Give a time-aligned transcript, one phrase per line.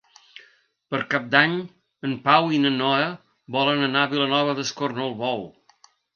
[0.93, 1.53] Per Cap d'Any
[2.09, 3.05] en Pau i na Noa
[3.59, 5.47] volen anar a Vilanova d'Escornalbou.